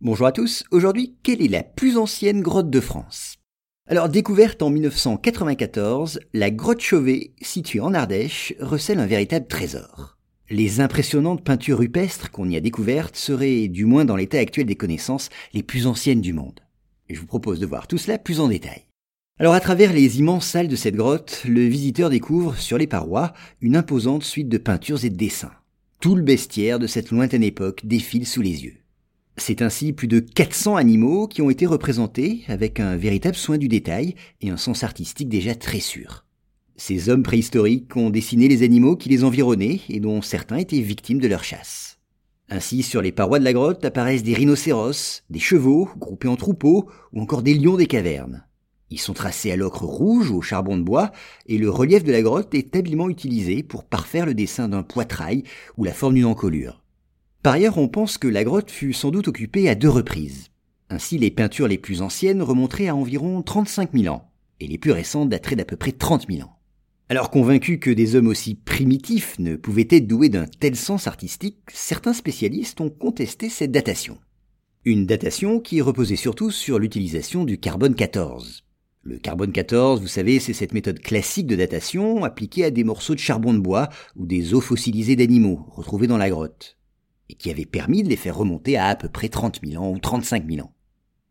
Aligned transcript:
Bonjour 0.00 0.28
à 0.28 0.32
tous, 0.32 0.62
aujourd'hui, 0.70 1.16
quelle 1.24 1.42
est 1.42 1.48
la 1.48 1.64
plus 1.64 1.98
ancienne 1.98 2.40
grotte 2.40 2.70
de 2.70 2.78
France? 2.78 3.34
Alors, 3.88 4.08
découverte 4.08 4.62
en 4.62 4.70
1994, 4.70 6.20
la 6.34 6.52
grotte 6.52 6.80
Chauvet, 6.80 7.32
située 7.42 7.80
en 7.80 7.92
Ardèche, 7.94 8.54
recèle 8.60 9.00
un 9.00 9.06
véritable 9.06 9.48
trésor. 9.48 10.16
Les 10.50 10.78
impressionnantes 10.78 11.42
peintures 11.42 11.78
rupestres 11.78 12.30
qu'on 12.30 12.48
y 12.48 12.56
a 12.56 12.60
découvertes 12.60 13.16
seraient, 13.16 13.66
du 13.66 13.86
moins 13.86 14.04
dans 14.04 14.14
l'état 14.14 14.38
actuel 14.38 14.66
des 14.66 14.76
connaissances, 14.76 15.30
les 15.52 15.64
plus 15.64 15.88
anciennes 15.88 16.20
du 16.20 16.32
monde. 16.32 16.60
Et 17.08 17.16
je 17.16 17.20
vous 17.20 17.26
propose 17.26 17.58
de 17.58 17.66
voir 17.66 17.88
tout 17.88 17.98
cela 17.98 18.18
plus 18.18 18.38
en 18.38 18.46
détail. 18.46 18.84
Alors 19.40 19.54
à 19.54 19.60
travers 19.60 19.92
les 19.92 20.20
immenses 20.20 20.46
salles 20.46 20.68
de 20.68 20.76
cette 20.76 20.94
grotte, 20.94 21.42
le 21.44 21.66
visiteur 21.66 22.08
découvre 22.08 22.56
sur 22.56 22.78
les 22.78 22.86
parois 22.86 23.32
une 23.60 23.74
imposante 23.74 24.22
suite 24.22 24.48
de 24.48 24.58
peintures 24.58 25.04
et 25.04 25.10
de 25.10 25.16
dessins. 25.16 25.54
Tout 25.98 26.14
le 26.14 26.22
bestiaire 26.22 26.78
de 26.78 26.86
cette 26.86 27.10
lointaine 27.10 27.42
époque 27.42 27.80
défile 27.84 28.28
sous 28.28 28.42
les 28.42 28.62
yeux. 28.62 28.77
C'est 29.40 29.62
ainsi 29.62 29.92
plus 29.92 30.08
de 30.08 30.18
400 30.18 30.76
animaux 30.76 31.28
qui 31.28 31.42
ont 31.42 31.50
été 31.50 31.64
représentés 31.64 32.42
avec 32.48 32.80
un 32.80 32.96
véritable 32.96 33.36
soin 33.36 33.56
du 33.56 33.68
détail 33.68 34.14
et 34.40 34.50
un 34.50 34.56
sens 34.56 34.82
artistique 34.82 35.28
déjà 35.28 35.54
très 35.54 35.80
sûr. 35.80 36.24
Ces 36.76 37.08
hommes 37.08 37.22
préhistoriques 37.22 37.96
ont 37.96 38.10
dessiné 38.10 38.48
les 38.48 38.62
animaux 38.62 38.96
qui 38.96 39.08
les 39.08 39.24
environnaient 39.24 39.80
et 39.88 40.00
dont 40.00 40.22
certains 40.22 40.58
étaient 40.58 40.80
victimes 40.80 41.20
de 41.20 41.28
leur 41.28 41.44
chasse. 41.44 41.98
Ainsi, 42.50 42.82
sur 42.82 43.00
les 43.00 43.12
parois 43.12 43.38
de 43.38 43.44
la 43.44 43.52
grotte 43.52 43.84
apparaissent 43.84 44.22
des 44.22 44.34
rhinocéros, 44.34 45.22
des 45.30 45.38
chevaux 45.38 45.88
groupés 45.98 46.28
en 46.28 46.36
troupeaux 46.36 46.88
ou 47.12 47.20
encore 47.20 47.42
des 47.42 47.54
lions 47.54 47.76
des 47.76 47.86
cavernes. 47.86 48.44
Ils 48.90 49.00
sont 49.00 49.12
tracés 49.12 49.52
à 49.52 49.56
l'ocre 49.56 49.84
rouge 49.84 50.30
ou 50.30 50.38
au 50.38 50.42
charbon 50.42 50.78
de 50.78 50.82
bois 50.82 51.12
et 51.46 51.58
le 51.58 51.70
relief 51.70 52.04
de 52.04 52.12
la 52.12 52.22
grotte 52.22 52.54
est 52.54 52.74
habilement 52.74 53.08
utilisé 53.08 53.62
pour 53.62 53.84
parfaire 53.84 54.26
le 54.26 54.34
dessin 54.34 54.68
d'un 54.68 54.82
poitrail 54.82 55.44
ou 55.76 55.84
la 55.84 55.92
forme 55.92 56.14
d'une 56.14 56.24
encolure. 56.24 56.82
Par 57.48 57.54
ailleurs, 57.54 57.78
on 57.78 57.88
pense 57.88 58.18
que 58.18 58.28
la 58.28 58.44
grotte 58.44 58.70
fut 58.70 58.92
sans 58.92 59.10
doute 59.10 59.28
occupée 59.28 59.70
à 59.70 59.74
deux 59.74 59.88
reprises. 59.88 60.48
Ainsi, 60.90 61.16
les 61.16 61.30
peintures 61.30 61.66
les 61.66 61.78
plus 61.78 62.02
anciennes 62.02 62.42
remonteraient 62.42 62.88
à 62.88 62.94
environ 62.94 63.40
35 63.40 63.92
000 63.94 64.14
ans, 64.14 64.30
et 64.60 64.66
les 64.66 64.76
plus 64.76 64.90
récentes 64.90 65.30
dateraient 65.30 65.56
d'à 65.56 65.64
peu 65.64 65.76
près 65.76 65.92
30 65.92 66.26
000 66.30 66.46
ans. 66.46 66.58
Alors 67.08 67.30
convaincus 67.30 67.78
que 67.80 67.88
des 67.88 68.16
hommes 68.16 68.26
aussi 68.26 68.54
primitifs 68.54 69.38
ne 69.38 69.56
pouvaient 69.56 69.88
être 69.90 70.06
doués 70.06 70.28
d'un 70.28 70.44
tel 70.44 70.76
sens 70.76 71.06
artistique, 71.06 71.56
certains 71.72 72.12
spécialistes 72.12 72.82
ont 72.82 72.90
contesté 72.90 73.48
cette 73.48 73.72
datation. 73.72 74.18
Une 74.84 75.06
datation 75.06 75.58
qui 75.58 75.80
reposait 75.80 76.16
surtout 76.16 76.50
sur 76.50 76.78
l'utilisation 76.78 77.44
du 77.44 77.56
carbone 77.56 77.94
14. 77.94 78.64
Le 79.04 79.16
carbone 79.16 79.52
14, 79.52 80.02
vous 80.02 80.06
savez, 80.06 80.38
c'est 80.38 80.52
cette 80.52 80.74
méthode 80.74 81.00
classique 81.00 81.46
de 81.46 81.56
datation 81.56 82.24
appliquée 82.24 82.64
à 82.64 82.70
des 82.70 82.84
morceaux 82.84 83.14
de 83.14 83.20
charbon 83.20 83.54
de 83.54 83.58
bois 83.58 83.88
ou 84.16 84.26
des 84.26 84.52
os 84.52 84.62
fossilisés 84.62 85.16
d'animaux 85.16 85.64
retrouvés 85.70 86.08
dans 86.08 86.18
la 86.18 86.28
grotte 86.28 86.77
et 87.28 87.34
qui 87.34 87.50
avait 87.50 87.66
permis 87.66 88.02
de 88.02 88.08
les 88.08 88.16
faire 88.16 88.36
remonter 88.36 88.76
à 88.76 88.86
à 88.86 88.96
peu 88.96 89.08
près 89.08 89.28
30 89.28 89.60
000 89.64 89.82
ans 89.82 89.90
ou 89.90 89.98
35 89.98 90.48
000 90.48 90.66
ans. 90.66 90.72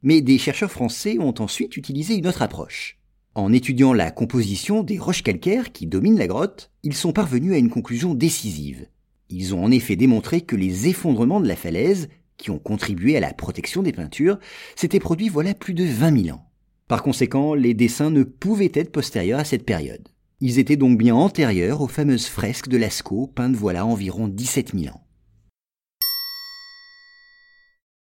Mais 0.04 0.22
des 0.22 0.38
chercheurs 0.38 0.72
français 0.72 1.18
ont 1.20 1.34
ensuite 1.40 1.78
utilisé 1.78 2.16
une 2.16 2.28
autre 2.28 2.42
approche. 2.42 2.98
En 3.36 3.54
étudiant 3.54 3.94
la 3.94 4.10
composition 4.10 4.84
des 4.84 4.98
roches 4.98 5.24
calcaires 5.24 5.72
qui 5.72 5.86
dominent 5.86 6.18
la 6.18 6.28
grotte, 6.28 6.72
ils 6.84 6.96
sont 6.96 7.14
parvenus 7.14 7.54
à 7.54 7.58
une 7.58 7.70
conclusion 7.70 8.16
décisive. 8.16 8.88
Ils 9.30 9.54
ont 9.54 9.64
en 9.64 9.72
effet 9.72 9.96
démontré 9.96 10.42
que 10.42 10.56
les 10.56 10.88
effondrements 10.88 11.40
de 11.40 11.48
la 11.48 11.56
falaise, 11.56 12.10
qui 12.38 12.52
ont 12.52 12.60
contribué 12.60 13.18
à 13.18 13.20
la 13.20 13.34
protection 13.34 13.84
des 13.84 13.92
peintures, 13.92 14.40
s'étaient 14.76 15.00
produits 15.00 15.30
voilà 15.30 15.54
plus 15.54 15.74
de 15.74 15.84
20 15.84 16.24
000 16.24 16.38
ans. 16.38 16.50
Par 16.88 17.04
conséquent, 17.04 17.54
les 17.54 17.74
dessins 17.74 18.10
ne 18.10 18.24
pouvaient 18.24 18.72
être 18.74 18.92
postérieurs 18.92 19.40
à 19.40 19.44
cette 19.44 19.66
période. 19.66 20.08
Ils 20.40 20.60
étaient 20.60 20.76
donc 20.76 20.98
bien 20.98 21.16
antérieurs 21.16 21.82
aux 21.82 21.88
fameuses 21.88 22.28
fresques 22.28 22.70
de 22.70 22.78
Lascaux 22.78 23.28
peintes 23.28 23.56
voilà 23.56 23.86
environ 23.86 24.28
17 24.28 24.74
000 24.76 24.96
ans. 24.96 25.07